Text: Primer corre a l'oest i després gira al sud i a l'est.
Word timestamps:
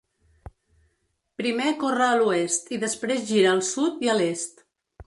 Primer 1.41 1.75
corre 1.83 2.07
a 2.09 2.17
l'oest 2.23 2.75
i 2.79 2.81
després 2.87 3.25
gira 3.35 3.55
al 3.55 3.65
sud 3.73 4.07
i 4.09 4.13
a 4.17 4.19
l'est. 4.23 4.69